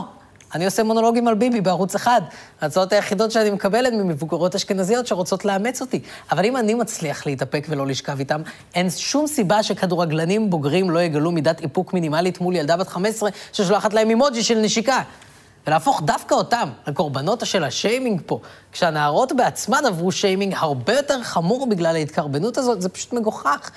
אני 0.55 0.65
עושה 0.65 0.83
מונולוגים 0.83 1.29
על 1.29 1.35
ביבי 1.35 1.61
בערוץ 1.61 1.95
אחד. 1.95 2.21
ההצעות 2.61 2.93
היחידות 2.93 3.31
שאני 3.31 3.51
מקבלת 3.51 3.93
ממבוגרות 3.93 4.55
אשכנזיות 4.55 5.07
שרוצות 5.07 5.45
לאמץ 5.45 5.81
אותי. 5.81 6.01
אבל 6.33 6.45
אם 6.45 6.57
אני 6.57 6.75
מצליח 6.75 7.27
להתאפק 7.27 7.67
ולא 7.69 7.87
לשכב 7.87 8.19
איתם, 8.19 8.43
אין 8.75 8.91
שום 8.91 9.27
סיבה 9.27 9.63
שכדורגלנים 9.63 10.51
בוגרים 10.51 10.91
לא 10.91 11.03
יגלו 11.03 11.33
מידת 11.33 11.61
איפוק 11.61 11.93
מינימלית 11.93 12.41
מול 12.41 12.57
ילדה 12.57 12.77
בת 12.77 12.89
15 12.89 13.31
ששולחת 13.53 13.95
להם 13.95 14.11
אימוג'י 14.11 14.43
של 14.43 14.59
נשיקה. 14.59 15.03
ולהפוך 15.67 16.03
דווקא 16.05 16.35
אותם 16.35 16.69
לקורבנות 16.87 17.47
של 17.47 17.65
השיימינג 17.65 18.21
פה, 18.27 18.41
כשהנערות 18.73 19.33
בעצמן 19.33 19.87
עברו 19.87 20.13
שיימינג 20.13 20.55
הרבה 20.57 20.93
יותר 20.93 21.23
חמור 21.23 21.67
בגלל 21.67 21.97
ההתקרבנות 21.97 22.59
הזאת, 22.59 22.83
זה 22.83 22.89
פשוט 22.89 23.13
מגוחך. 23.13 23.71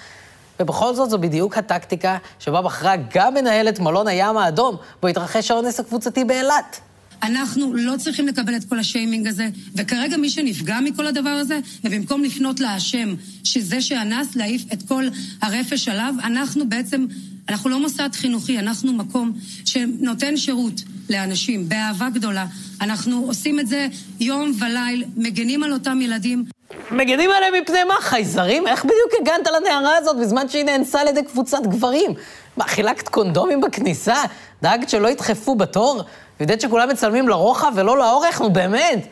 ובכל 0.59 0.95
זאת 0.95 1.09
זו 1.09 1.17
בדיוק 1.17 1.57
הטקטיקה 1.57 2.17
שבה 2.39 2.61
בחרה 2.61 2.93
גם 3.13 3.33
מנהלת 3.33 3.79
מלון 3.79 4.07
הים 4.07 4.37
האדום, 4.37 4.75
בו 5.01 5.07
התרחש 5.07 5.51
האונס 5.51 5.79
הקבוצתי 5.79 6.23
באילת. 6.23 6.79
אנחנו 7.23 7.73
לא 7.73 7.97
צריכים 7.97 8.27
לקבל 8.27 8.55
את 8.55 8.63
כל 8.63 8.79
השיימינג 8.79 9.27
הזה, 9.27 9.49
וכרגע 9.75 10.17
מי 10.17 10.29
שנפגע 10.29 10.79
מכל 10.79 11.07
הדבר 11.07 11.29
הזה, 11.29 11.59
ובמקום 11.83 12.23
לפנות 12.23 12.59
לאשם, 12.59 13.15
שזה 13.43 13.81
שאנס, 13.81 14.35
להעיף 14.35 14.61
את 14.73 14.83
כל 14.87 15.07
הרפש 15.41 15.89
עליו, 15.89 16.13
אנחנו 16.23 16.69
בעצם, 16.69 17.05
אנחנו 17.49 17.69
לא 17.69 17.79
מוסד 17.79 18.09
חינוכי, 18.13 18.59
אנחנו 18.59 18.93
מקום 18.93 19.33
שנותן 19.65 20.37
שירות 20.37 20.81
לאנשים 21.09 21.69
באהבה 21.69 22.09
גדולה. 22.09 22.45
אנחנו 22.81 23.23
עושים 23.27 23.59
את 23.59 23.67
זה 23.67 23.87
יום 24.19 24.51
וליל, 24.59 25.03
מגנים 25.15 25.63
על 25.63 25.73
אותם 25.73 26.01
ילדים. 26.01 26.45
מגנים 26.91 27.31
עליהם 27.31 27.53
מפני 27.61 27.83
מה? 27.83 27.95
חייזרים? 27.99 28.67
איך 28.67 28.85
בדיוק 28.85 29.11
הגנת 29.21 29.47
לנערה 29.47 29.97
הזאת 29.97 30.17
בזמן 30.17 30.49
שהיא 30.49 30.65
נאנסה 30.65 31.01
על 31.01 31.07
ידי 31.07 31.23
קבוצת 31.23 31.61
גברים? 31.63 32.13
מה, 32.57 32.63
חילקת 32.63 33.07
קונדומים 33.07 33.61
בכניסה? 33.61 34.15
דאגת 34.61 34.89
שלא 34.89 35.07
ידחפו 35.07 35.55
בתור? 35.55 36.03
וידעת 36.39 36.61
שכולם 36.61 36.89
מצלמים 36.89 37.29
לרוחב 37.29 37.71
ולא 37.75 37.97
לאורך? 37.97 38.41
נו 38.41 38.49
באמת. 38.49 39.07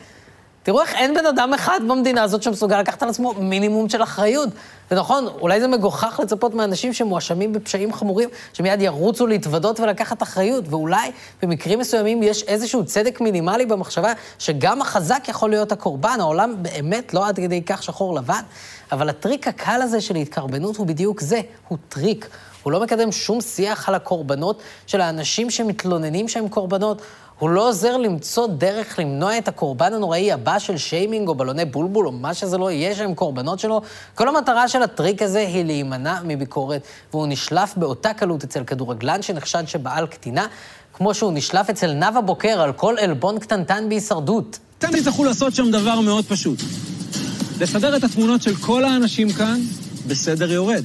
תראו 0.62 0.80
איך 0.80 0.94
אין 0.94 1.14
בן 1.14 1.26
אדם 1.26 1.54
אחד 1.54 1.80
במדינה 1.88 2.22
הזאת 2.22 2.42
שמסוגל 2.42 2.80
לקחת 2.80 3.02
על 3.02 3.08
עצמו 3.08 3.34
מינימום 3.38 3.88
של 3.88 4.02
אחריות. 4.02 4.48
ונכון, 4.90 5.26
אולי 5.40 5.60
זה 5.60 5.68
מגוחך 5.68 6.20
לצפות 6.22 6.54
מאנשים 6.54 6.92
שמואשמים 6.92 7.52
בפשעים 7.52 7.92
חמורים, 7.92 8.28
שמיד 8.52 8.82
ירוצו 8.82 9.26
להתוודות 9.26 9.80
ולקחת 9.80 10.22
אחריות, 10.22 10.64
ואולי 10.68 11.10
במקרים 11.42 11.78
מסוימים 11.78 12.22
יש 12.22 12.42
איזשהו 12.42 12.84
צדק 12.84 13.20
מינימלי 13.20 13.66
במחשבה 13.66 14.12
שגם 14.38 14.82
החזק 14.82 15.24
יכול 15.28 15.50
להיות 15.50 15.72
הקורבן, 15.72 16.16
העולם 16.20 16.54
באמת 16.62 17.14
לא 17.14 17.28
עד 17.28 17.36
כדי 17.36 17.62
כך 17.62 17.82
שחור 17.82 18.14
לבן, 18.14 18.42
אבל 18.92 19.08
הטריק 19.08 19.48
הקל 19.48 19.80
הזה 19.82 20.00
של 20.00 20.14
התקרבנות 20.14 20.76
הוא 20.76 20.86
בדיוק 20.86 21.20
זה, 21.20 21.40
הוא 21.68 21.78
טריק. 21.88 22.28
הוא 22.62 22.72
לא 22.72 22.80
מקדם 22.80 23.12
שום 23.12 23.40
שיח 23.40 23.88
על 23.88 23.94
הקורבנות 23.94 24.62
של 24.86 25.00
האנשים 25.00 25.50
שמתלוננים 25.50 26.28
שהם 26.28 26.48
קורבנות. 26.48 27.02
הוא 27.38 27.50
לא 27.50 27.68
עוזר 27.68 27.96
למצוא 27.96 28.46
דרך 28.46 28.98
למנוע 28.98 29.38
את 29.38 29.48
הקורבן 29.48 29.94
הנוראי 29.94 30.32
הבא 30.32 30.58
של 30.58 30.76
שיימינג 30.76 31.28
או 31.28 31.34
בלוני 31.34 31.64
בולבול 31.64 32.06
או 32.06 32.12
מה 32.12 32.34
שזה 32.34 32.58
לא 32.58 32.70
יהיה 32.70 32.94
שהם 32.94 33.14
קורבנות 33.14 33.58
שלו. 33.58 33.82
כל 34.14 34.28
המטרה 34.28 34.68
של 34.68 34.82
הטריק 34.82 35.22
הזה 35.22 35.38
היא 35.38 35.64
להימנע 35.64 36.18
מביקורת, 36.24 36.82
והוא 37.12 37.26
נשלף 37.26 37.74
באותה 37.76 38.14
קלות 38.14 38.44
אצל 38.44 38.64
כדורגלן 38.64 39.22
שנחשד 39.22 39.64
שבעל 39.66 40.06
קטינה, 40.06 40.46
כמו 40.92 41.14
שהוא 41.14 41.32
נשלף 41.32 41.70
אצל 41.70 41.92
נאוה 41.92 42.20
בוקר 42.20 42.60
על 42.60 42.72
כל 42.72 42.94
עלבון 42.98 43.38
קטנטן 43.38 43.88
בהישרדות. 43.88 44.58
אתם 44.78 44.88
תצטרכו 44.92 45.24
לעשות 45.24 45.54
שם 45.54 45.70
דבר 45.70 46.00
מאוד 46.00 46.24
פשוט. 46.24 46.58
לסדר 47.60 47.96
את 47.96 48.04
התמונות 48.04 48.42
של 48.42 48.56
כל 48.56 48.84
האנשים 48.84 49.32
כאן 49.32 49.60
בסדר 50.06 50.52
יורד. 50.52 50.84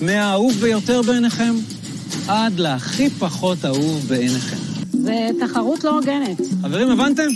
מהאהוב 0.00 0.52
ביותר 0.52 1.02
בעיניכם 1.02 1.54
עד 2.28 2.58
להכי 2.58 3.10
פחות 3.10 3.64
אהוב 3.64 4.04
בעיניכם. 4.08 4.65
זה 5.06 5.28
תחרות 5.40 5.84
לא 5.84 5.90
הוגנת. 5.90 6.40
חברים, 6.62 6.90
הבנתם? 6.90 7.28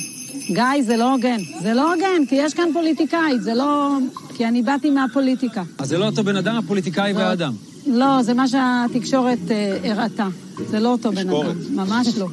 גיא, 0.47 0.83
זה 0.87 0.97
לא 0.97 1.13
הוגן. 1.13 1.39
זה 1.63 1.75
לא 1.75 1.93
הוגן, 1.95 2.27
כי 2.29 2.35
יש 2.35 2.55
כאן 2.55 2.69
פוליטיקאית, 2.73 3.43
זה 3.43 3.55
לא... 3.55 3.97
כי 4.37 4.47
אני 4.47 4.63
באתי 4.63 4.91
מהפוליטיקה. 4.91 5.63
אז 5.79 5.89
זה 5.89 5.99
לא 5.99 6.07
אותו 6.07 6.25
בן 6.25 6.37
אדם, 6.37 6.57
הפוליטיקאי 6.57 7.13
והאדם. 7.13 7.53
לא, 7.87 8.23
זה 8.23 8.35
מה 8.35 8.49
שהתקשורת 8.49 9.39
אה, 9.51 9.93
הראתה. 9.93 10.27
זה 10.71 10.81
לא 10.81 10.89
אותו 10.89 11.13
בן 11.13 11.29
אדם, 11.29 11.47
ממש 11.71 12.19
לא. 12.19 12.27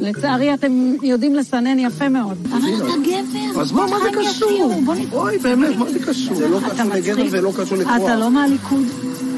לצערי, 0.00 0.54
אתם 0.54 0.92
יודעים 1.02 1.34
לסנן 1.34 1.78
יפה 1.78 2.08
מאוד. 2.08 2.36
אבל 2.50 2.58
אתה 2.76 2.84
גבר. 3.02 3.60
אז 3.60 3.72
מה, 3.72 3.86
מה 3.86 3.96
זה 4.02 4.08
קשור? 4.28 4.72
אוי, 5.12 5.38
באמת, 5.38 5.76
מה 5.76 5.92
זה 5.92 5.98
קשור? 5.98 6.34
זה 6.34 6.48
לא 6.48 6.60
קשור 6.70 6.84
לגבר 6.94 7.24
ולא 7.30 7.52
קשור 7.56 7.78
לכוח. 7.78 7.96
אתה 7.96 8.16
לא 8.16 8.30
מהליכוד. 8.30 8.86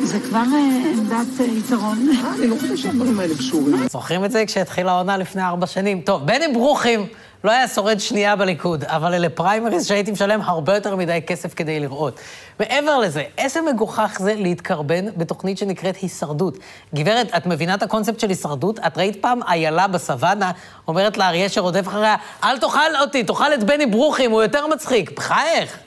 זה 0.06 0.20
כבר 0.20 0.38
אה, 0.38 0.92
עמדת 0.98 1.40
אה, 1.40 1.44
יתרון. 1.44 2.08
אני 2.38 2.46
לא 2.46 2.56
חושב 2.60 2.76
שהדברים 2.76 3.20
האלה 3.20 3.34
קשורים. 3.34 3.88
זוכרים 3.88 4.24
את 4.24 4.30
זה 4.30 4.44
כשהתחילה 4.46 4.92
העונה 4.92 5.16
לפני 5.16 5.42
ארבע 5.42 5.66
שנים? 5.66 6.00
טוב, 6.00 6.30
אם 6.30 6.52
ברוכים 6.52 7.06
לא 7.44 7.50
היה 7.50 7.68
שורד 7.68 8.00
שנייה 8.00 8.36
בליכוד, 8.36 8.84
אבל 8.84 9.14
אלה 9.14 9.28
פריימריז 9.28 9.86
שהייתי 9.86 10.10
משלם 10.10 10.40
הרבה 10.42 10.74
יותר 10.74 10.96
מדי 10.96 11.18
כסף 11.26 11.54
כדי 11.54 11.80
לראות. 11.80 12.20
מעבר 12.60 12.98
לזה, 12.98 13.22
איזה 13.38 13.60
מגוחך 13.62 14.16
זה 14.20 14.34
להתקרבן 14.34 15.04
בתוכנית 15.16 15.58
שנקראת 15.58 15.96
הישרדות. 15.96 16.58
גברת, 16.94 17.30
את 17.36 17.46
מבינה 17.46 17.74
את 17.74 17.82
הקונספט 17.82 18.20
של 18.20 18.28
הישרדות? 18.28 18.78
את 18.78 18.98
ראית 18.98 19.22
פעם 19.22 19.42
איילה 19.42 19.86
בסוואנה 19.86 20.52
אומרת 20.88 21.16
לאריה 21.16 21.48
שרודף 21.48 21.88
אחריה, 21.88 22.16
אל 22.44 22.58
תאכל 22.58 22.96
אותי, 23.00 23.24
תאכל 23.24 23.54
את 23.54 23.64
בני 23.64 23.86
ברוכים, 23.86 24.30
הוא 24.30 24.42
יותר 24.42 24.66
מצחיק. 24.66 25.10
בחייך. 25.16 25.78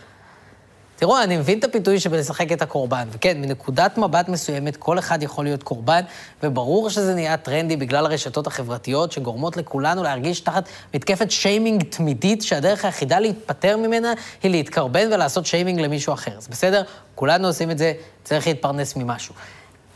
תראו, 0.99 1.21
אני 1.21 1.37
מבין 1.37 1.59
את 1.59 1.63
הפיתוי 1.63 1.99
שבלשחק 1.99 2.51
את 2.51 2.61
הקורבן, 2.61 3.07
וכן, 3.11 3.41
מנקודת 3.41 3.97
מבט 3.97 4.29
מסוימת, 4.29 4.77
כל 4.77 4.99
אחד 4.99 5.23
יכול 5.23 5.45
להיות 5.45 5.63
קורבן, 5.63 6.01
וברור 6.43 6.89
שזה 6.89 7.15
נהיה 7.15 7.37
טרנדי 7.37 7.75
בגלל 7.75 8.05
הרשתות 8.05 8.47
החברתיות, 8.47 9.11
שגורמות 9.11 9.57
לכולנו 9.57 10.03
להרגיש 10.03 10.39
תחת 10.39 10.69
מתקפת 10.93 11.31
שיימינג 11.31 11.83
תמידית, 11.83 12.41
שהדרך 12.41 12.85
היחידה 12.85 13.19
להיפטר 13.19 13.77
ממנה 13.77 14.13
היא 14.43 14.51
להתקרבן 14.51 15.13
ולעשות 15.13 15.45
שיימינג 15.45 15.79
למישהו 15.79 16.13
אחר. 16.13 16.39
זה 16.39 16.47
בסדר? 16.51 16.83
כולנו 17.15 17.47
עושים 17.47 17.71
את 17.71 17.77
זה, 17.77 17.93
צריך 18.23 18.47
להתפרנס 18.47 18.95
ממשהו. 18.95 19.35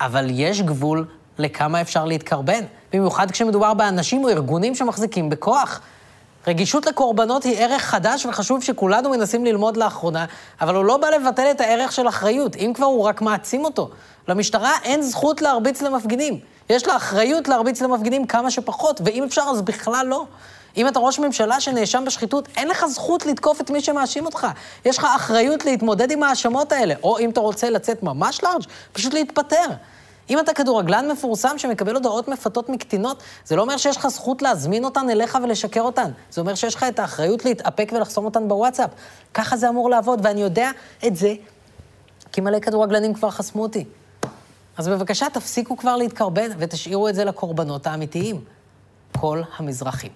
אבל 0.01 0.27
יש 0.29 0.61
גבול 0.61 1.05
לכמה 1.37 1.81
אפשר 1.81 2.05
להתקרבן, 2.05 2.63
במיוחד 2.93 3.31
כשמדובר 3.31 3.73
באנשים 3.73 4.23
או 4.23 4.29
ארגונים 4.29 4.75
שמחזיקים 4.75 5.29
בכוח. 5.29 5.81
רגישות 6.47 6.85
לקורבנות 6.85 7.43
היא 7.43 7.57
ערך 7.57 7.81
חדש 7.81 8.25
וחשוב 8.25 8.63
שכולנו 8.63 9.09
מנסים 9.09 9.45
ללמוד 9.45 9.77
לאחרונה, 9.77 10.25
אבל 10.61 10.75
הוא 10.75 10.85
לא 10.85 10.97
בא 10.97 11.09
לבטל 11.09 11.51
את 11.51 11.61
הערך 11.61 11.91
של 11.91 12.07
אחריות, 12.07 12.55
אם 12.55 12.71
כבר 12.75 12.85
הוא 12.85 13.03
רק 13.03 13.21
מעצים 13.21 13.65
אותו. 13.65 13.89
למשטרה 14.27 14.71
אין 14.83 15.01
זכות 15.01 15.41
להרביץ 15.41 15.81
למפגינים. 15.81 16.39
יש 16.69 16.87
לה 16.87 16.95
אחריות 16.95 17.47
להרביץ 17.47 17.81
למפגינים 17.81 18.27
כמה 18.27 18.51
שפחות, 18.51 19.01
ואם 19.05 19.23
אפשר 19.23 19.41
אז 19.41 19.61
בכלל 19.61 20.05
לא. 20.07 20.25
אם 20.77 20.87
אתה 20.87 20.99
ראש 20.99 21.19
ממשלה 21.19 21.59
שנאשם 21.59 22.05
בשחיתות, 22.05 22.47
אין 22.57 22.67
לך 22.67 22.85
זכות 22.85 23.25
לתקוף 23.25 23.61
את 23.61 23.69
מי 23.69 23.81
שמאשים 23.81 24.25
אותך. 24.25 24.47
יש 24.85 24.97
לך 24.97 25.07
אחריות 25.15 25.65
להתמודד 25.65 26.11
עם 26.11 26.23
ההאשמות 26.23 26.71
האלה, 26.71 26.93
או 27.03 27.19
אם 27.19 27.29
אתה 27.29 27.39
רוצה 27.39 27.69
לצאת 27.69 28.03
ממש 28.03 28.43
לארג', 28.43 28.63
פשוט 28.93 29.13
להתפטר. 29.13 29.65
אם 30.29 30.39
אתה 30.39 30.53
כדורגלן 30.53 31.11
מפורסם 31.11 31.57
שמקבל 31.57 31.93
הודעות 31.95 32.27
מפתות 32.27 32.69
מקטינות, 32.69 33.23
זה 33.45 33.55
לא 33.55 33.61
אומר 33.61 33.77
שיש 33.77 33.97
לך 33.97 34.07
זכות 34.07 34.41
להזמין 34.41 34.85
אותן 34.85 35.09
אליך 35.09 35.37
ולשקר 35.43 35.81
אותן. 35.81 36.11
זה 36.31 36.41
אומר 36.41 36.55
שיש 36.55 36.75
לך 36.75 36.83
את 36.83 36.99
האחריות 36.99 37.45
להתאפק 37.45 37.91
ולחסום 37.95 38.25
אותן 38.25 38.47
בוואטסאפ. 38.47 38.89
ככה 39.33 39.57
זה 39.57 39.69
אמור 39.69 39.89
לעבוד, 39.89 40.19
ואני 40.23 40.41
יודע 40.41 40.69
את 41.07 41.15
זה, 41.15 41.33
כי 42.31 42.41
מלא 42.41 42.59
כדורגלנים 42.59 43.13
כבר 43.13 43.29
חסמו 43.29 43.63
אותי. 43.63 43.85
אז 44.77 44.87
בבקשה, 44.87 45.25
תפסיקו 45.33 45.77
כבר 45.77 45.95
להתקרבן 45.95 46.49
ותשאירו 46.57 47.09
את 47.09 47.15
זה 47.15 47.25
לקורבנות 47.25 47.87
האמיתיים. 47.87 48.41
כל 49.19 49.41
המזרחים. 49.57 50.11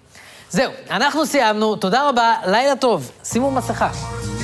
זהו, 0.50 0.72
אנחנו 0.90 1.26
סיימנו, 1.26 1.76
תודה 1.76 2.08
רבה, 2.08 2.34
לילה 2.46 2.76
טוב, 2.76 3.10
שימו 3.24 3.50
מסכה. 3.50 4.35